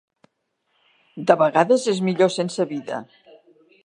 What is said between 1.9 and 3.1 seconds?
és millor sense vida.